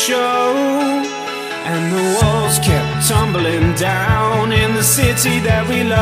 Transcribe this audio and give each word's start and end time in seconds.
show. 0.00 0.56
And 1.72 1.92
the 1.92 2.02
walls 2.16 2.58
kept 2.58 3.06
tumbling 3.06 3.74
down 3.74 4.50
in 4.50 4.74
the 4.74 4.82
city 4.82 5.40
that 5.40 5.68
we 5.68 5.84
love. 5.84 6.00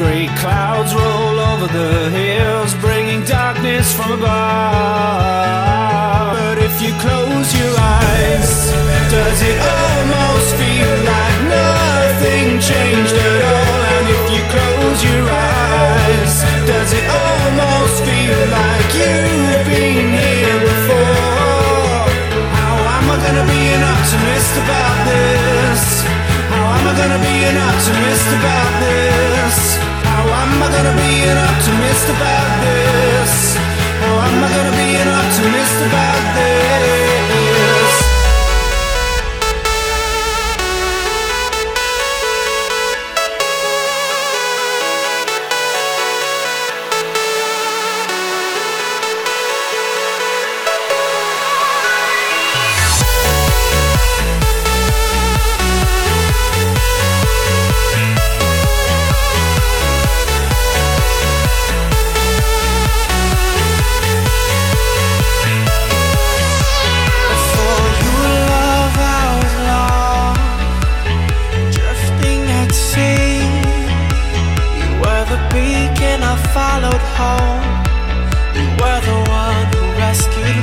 Great 0.00 0.32
clouds 0.40 0.94
roll 0.94 1.38
over 1.52 1.68
the 1.68 2.08
hills, 2.10 2.72
bringing 2.80 3.22
darkness 3.24 3.92
from 3.92 4.12
above. 4.12 4.30
But 6.40 6.56
if 6.64 6.80
you 6.80 6.92
close 7.04 7.48
your 7.60 7.74
eyes, 7.76 8.72
does 9.12 9.38
it 9.50 9.58
almost 9.60 10.48
feel 10.60 10.92
like 11.12 11.38
nothing 11.60 12.58
changed? 12.58 13.29
gonna 27.00 27.18
be 27.18 27.36
an 27.48 27.56
optimist 27.56 28.28
about 28.38 28.72
this? 28.84 29.56
How 30.04 30.24
am 30.42 30.62
I 30.62 30.68
gonna 30.68 30.96
be 31.00 31.12
an 31.32 31.38
optimist 31.48 32.06
about 32.10 32.50
this? 32.60 33.56
How 34.02 34.14
am 34.28 34.44
I 34.44 34.48
gonna 34.54 34.76
be 34.76 34.88
an 35.00 35.08
optimist 35.08 35.78
about 35.88 36.34
this? 36.36 36.49
followed 76.54 77.04
home. 77.18 77.62
You 78.56 78.66
were 78.80 79.00
the 79.08 79.18
one 79.30 79.66
who 79.72 79.82
rescued 79.98 80.56
me. 80.56 80.59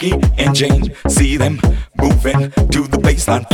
Jackie 0.00 0.14
and 0.38 0.54
Jane, 0.54 0.94
see 1.08 1.36
them 1.36 1.60
moving 2.00 2.50
to 2.50 2.86
the 2.88 2.98
baseline. 3.02 3.44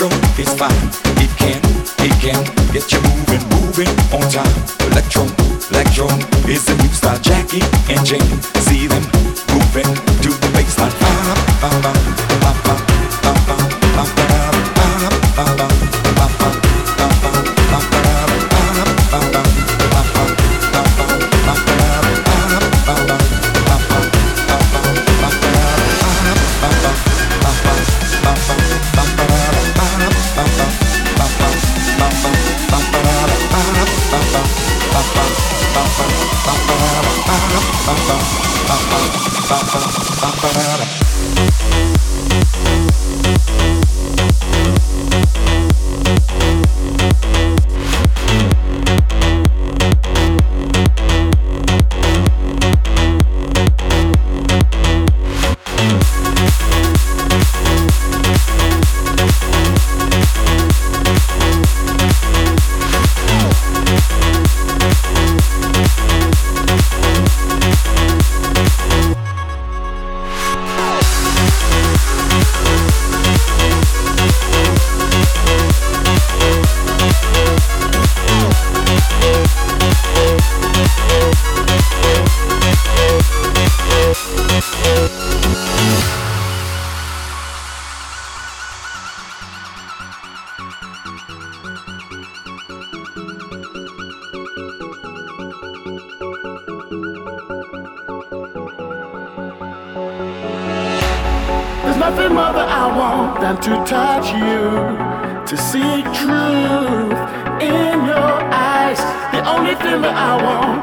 Electro 0.00 0.42
is 0.42 0.54
fine. 0.54 0.88
It 1.20 1.28
can, 1.36 1.60
it 1.98 2.12
can 2.22 2.42
get 2.72 2.90
you 2.90 3.00
moving, 3.02 3.42
moving 3.50 3.88
on 4.14 4.22
time. 4.30 4.48
Electro, 4.92 5.24
electro 5.70 6.06
is 6.48 6.64
the 6.64 6.74
new 6.80 6.88
style. 6.88 7.18
Jackie 7.20 7.60
and 7.92 8.06
Jane, 8.06 8.40
see 8.64 8.86
them 8.86 9.02
moving 9.52 9.94
to 10.22 10.30
the 10.40 10.48
baseline. 10.54 10.98
Bye, 11.60 11.68
bye, 11.68 11.92
bye. 11.92 12.09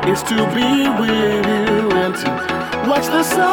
is 0.07 0.23
to 0.23 0.35
be 0.55 0.87
with 0.99 1.11
you 1.11 1.91
and 1.91 2.15
to 2.15 2.29
watch 2.87 3.07
the 3.07 3.23
sunrise. 3.23 3.51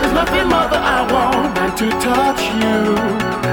There's 0.00 0.12
nothing 0.12 0.48
more 0.50 0.66
that 0.66 0.82
I 0.82 1.06
want 1.14 1.54
than 1.54 1.70
to 1.78 1.86
touch 2.02 2.42
you, 2.58 2.98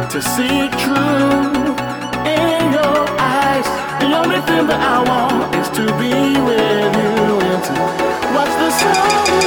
to 0.10 0.20
see 0.34 0.66
true 0.82 1.78
in 2.26 2.74
your 2.74 2.98
eyes. 3.22 3.70
The 4.02 4.10
only 4.18 4.42
thing 4.50 4.66
that 4.66 4.82
I 4.82 4.98
want 5.06 5.54
is 5.62 5.70
to 5.78 5.86
be 6.02 6.14
with 6.42 6.90
you 7.02 7.14
and 7.54 7.62
to 7.70 7.74
watch 8.34 8.54
the 8.58 8.70
sunrise. 8.82 9.46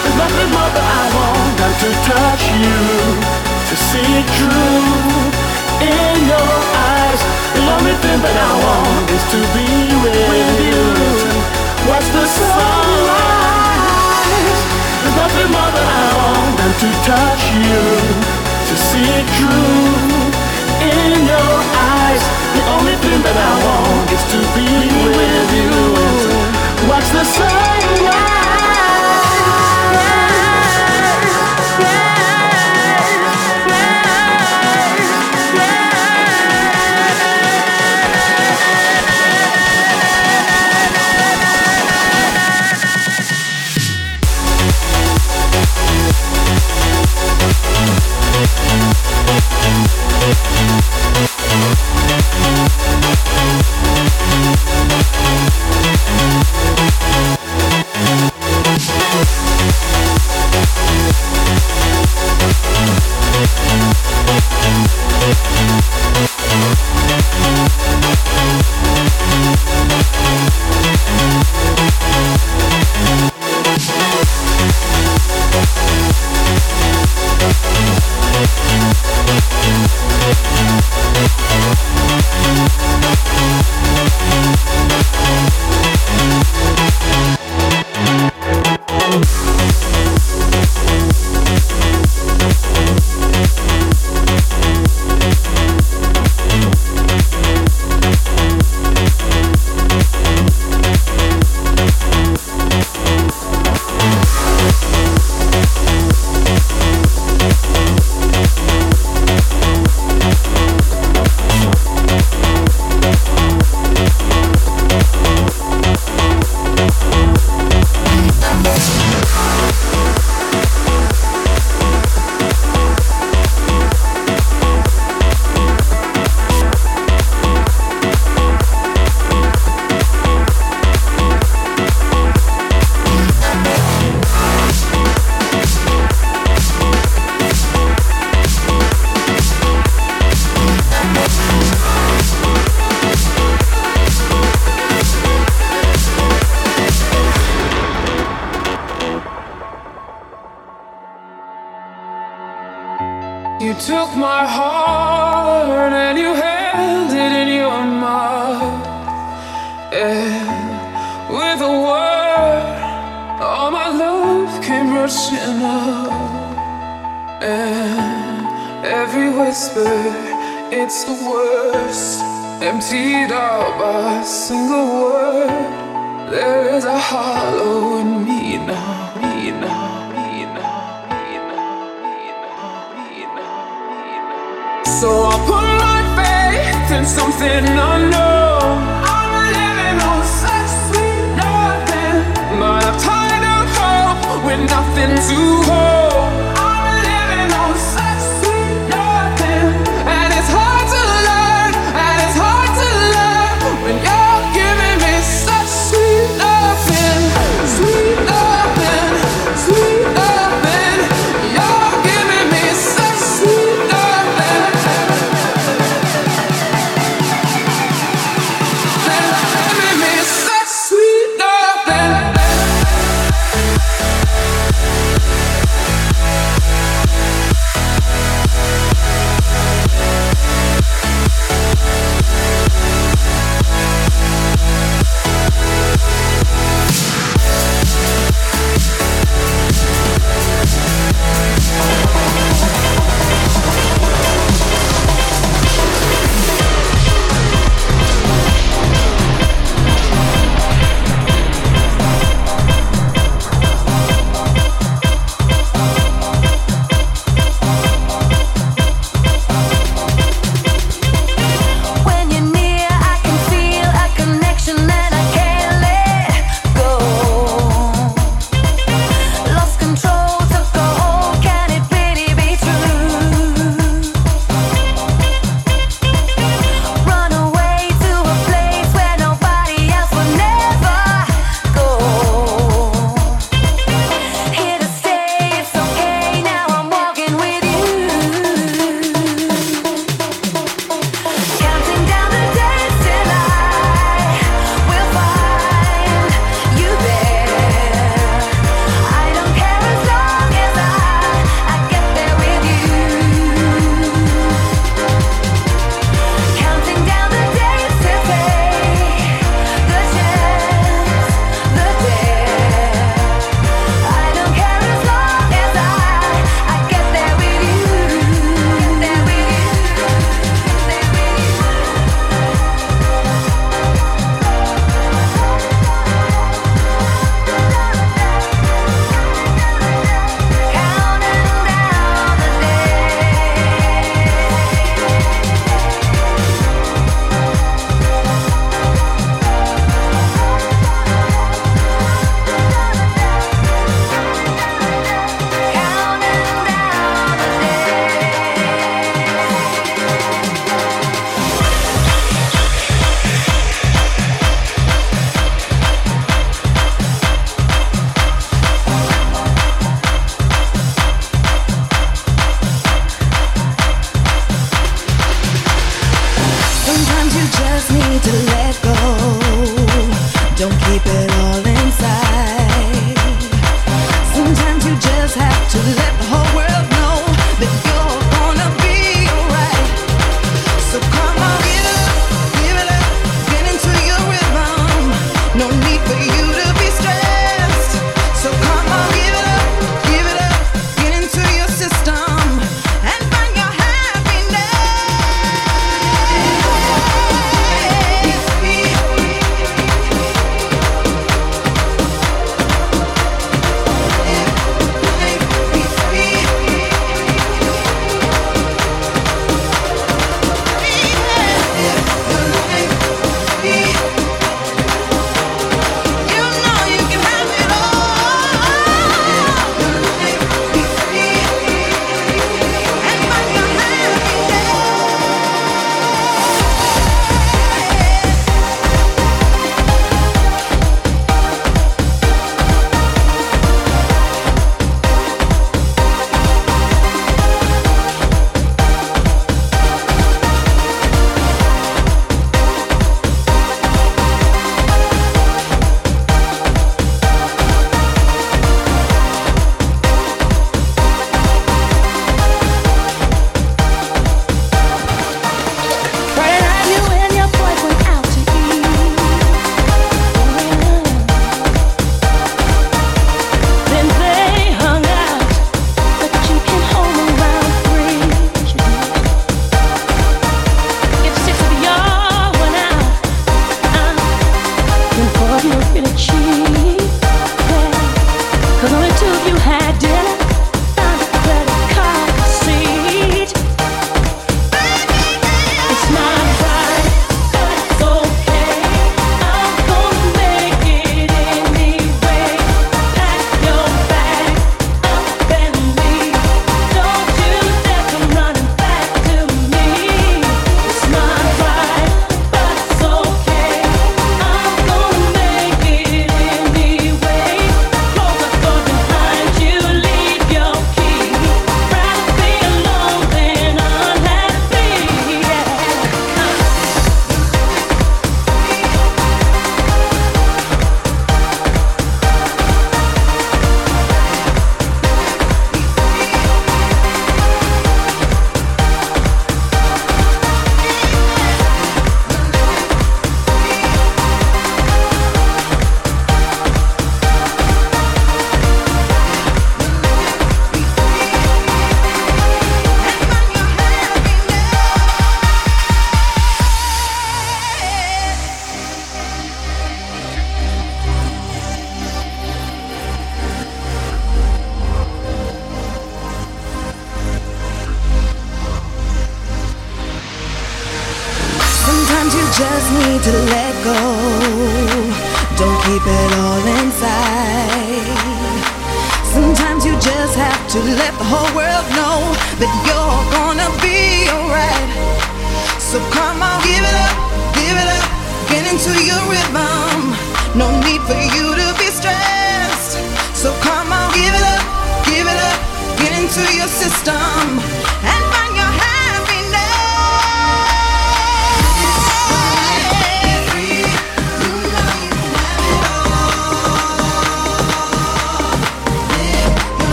There's 0.00 0.18
nothing 0.24 0.48
more 0.56 0.72
that 0.72 0.88
I 0.88 1.04
want 1.12 1.52
than 1.60 1.74
to 1.84 1.90
touch 2.08 2.44
you, 2.64 2.80
to 3.68 3.74
see 3.76 4.24
true 4.40 5.12
in 5.84 6.16
your 6.32 6.52
eyes 6.80 7.51
only 7.82 7.98
thing 7.98 8.22
that 8.22 8.38
I 8.38 8.52
want 8.62 9.10
is 9.10 9.24
to 9.34 9.42
be 9.58 9.66
with, 10.06 10.14
with 10.14 10.54
you. 10.70 10.86
Watch 11.90 12.06
the 12.14 12.22
sunrise? 12.30 13.10
There's 15.02 15.18
nothing 15.18 15.50
more 15.50 15.66
that 15.66 15.88
I 15.90 16.06
want 16.14 16.62
than 16.62 16.70
to 16.78 16.88
touch 17.02 17.42
you, 17.58 17.82
to 18.70 18.74
see 18.78 19.02
it 19.02 19.26
true 19.34 19.98
in 20.78 21.26
your 21.26 21.54
eyes. 21.98 22.22
The 22.54 22.62
only 22.78 22.94
thing 23.02 23.18
that 23.26 23.34
I 23.34 23.52
want 23.66 24.14
is 24.14 24.22
to 24.30 24.38
be 24.54 24.70
with 25.18 25.50
you. 25.58 25.74
Watch 26.86 27.10
the 27.10 27.26
sunrise. 27.26 28.62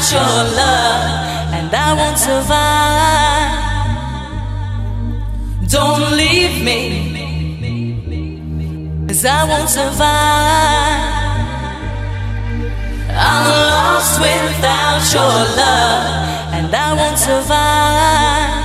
Without 0.00 0.12
your 0.12 0.44
love, 0.56 1.52
and 1.52 1.74
I 1.74 1.92
won't 1.94 2.18
survive. 2.18 3.58
Don't 5.68 6.16
leave 6.16 6.64
me, 6.64 7.06
cause 9.06 9.24
I 9.24 9.44
won't 9.44 9.68
survive. 9.68 9.98
I'm 13.12 13.46
lost 13.68 14.20
without 14.20 15.12
your 15.12 15.44
love, 15.56 16.54
and 16.54 16.74
I 16.74 16.94
won't 16.94 17.18
survive. 17.18 18.59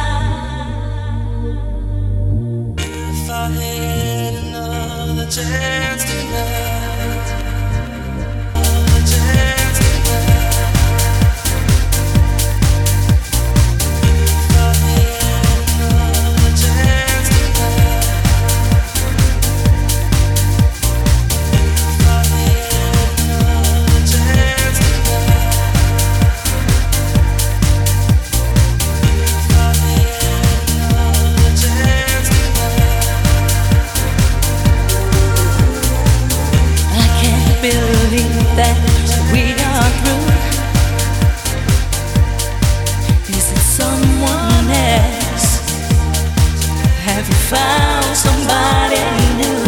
Somebody 48.25 49.01
new? 49.39 49.63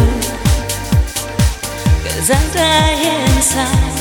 Cause 2.04 2.28
I 2.30 2.40
die 2.52 2.96
inside 3.14 3.98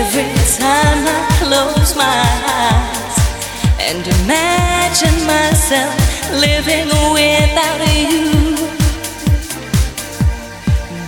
every 0.00 0.32
time 0.60 1.02
I 1.16 1.20
close 1.40 1.90
my 1.96 2.20
eyes 2.62 3.16
and 3.86 4.02
imagine 4.20 5.18
myself 5.26 5.94
living 6.44 6.90
without 7.16 7.80
you. 7.96 8.56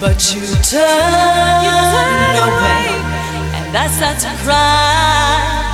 But 0.01 0.19
you 0.35 0.43
turn, 0.73 2.35
away, 2.49 2.87
and 3.59 3.73
I 3.77 3.87
start 3.97 4.19
to 4.27 4.33
cry. 4.43 5.73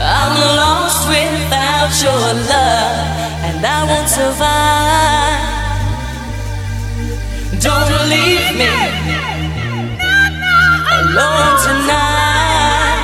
I'm 0.00 0.34
lost 0.56 1.02
without 1.06 1.92
your 2.02 2.22
love, 2.48 3.19
I 3.64 3.84
won't 3.84 4.08
survive. 4.08 5.60
Don't 7.60 8.08
leave 8.08 8.56
me 8.56 8.72
alone 10.96 11.56
tonight. 11.60 13.00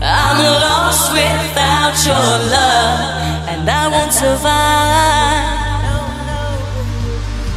I'm 0.00 0.38
lost 0.64 1.12
without 1.12 1.96
your 2.08 2.28
love, 2.56 3.48
and 3.52 3.68
I 3.68 3.88
won't 3.88 4.12
survive. 4.12 5.62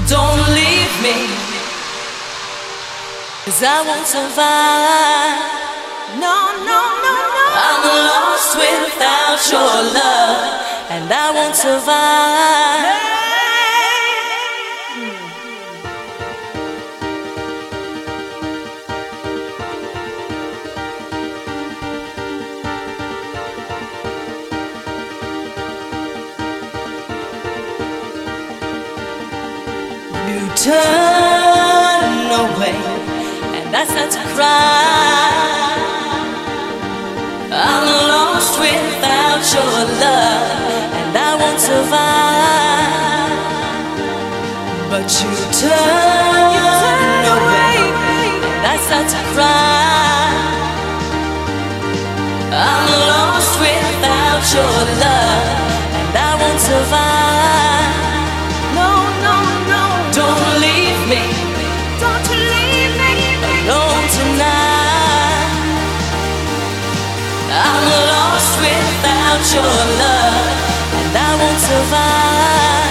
Don't 0.10 0.44
leave 0.56 0.94
me, 1.04 1.18
cause 3.46 3.64
I 3.64 3.82
won't 3.88 4.08
survive. 4.08 5.40
No, 6.20 6.36
no, 6.68 6.80
no, 7.04 7.14
no. 7.36 7.46
I'm 7.64 8.27
lost 8.48 8.58
without 8.58 9.52
your 9.52 9.74
love, 9.94 10.66
and 10.90 11.12
I 11.12 11.32
won't 11.32 11.56
survive. 11.56 13.06
You 30.28 30.42
turn 30.56 32.32
away, 32.44 32.78
and 33.58 33.76
I 33.76 33.86
start 33.86 34.12
to 34.12 34.20
cry. 34.36 35.17
Without 39.08 39.54
your 39.54 39.74
love, 40.04 40.48
and 41.00 41.18
I 41.18 41.32
won't 41.40 41.60
survive. 41.60 42.96
But 44.92 45.08
you 45.20 45.32
turn 45.62 47.24
away, 47.38 47.76
and 48.56 48.66
I 48.66 48.78
start 48.86 49.08
to 49.16 49.22
cry. 49.34 50.34
I'm 52.52 52.90
lost 53.12 53.54
without 53.64 54.44
your 54.56 54.76
love, 55.04 55.48
and 56.00 56.18
I 56.18 56.32
won't 56.42 56.60
survive. 56.60 57.27
your 69.54 69.62
love, 69.64 70.58
and 70.94 71.16
I 71.16 71.38
won't 71.40 71.60
survive. 71.60 72.87